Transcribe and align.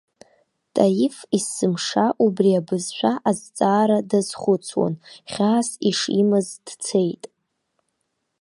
Таиф 0.73 1.17
есымша 1.37 2.05
убри 2.25 2.51
абызшәа 2.59 3.13
азҵаара 3.29 3.97
дазхәыцуан, 4.09 4.93
хьаас 5.31 5.69
ишимаз 5.89 6.47
дцеит. 6.65 7.23